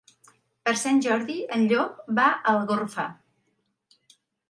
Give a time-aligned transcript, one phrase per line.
[0.69, 3.09] Per Sant Jordi en Llop va a Algorfa.